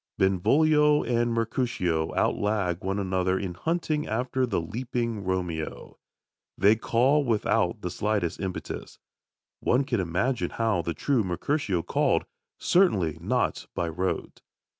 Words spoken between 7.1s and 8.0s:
without the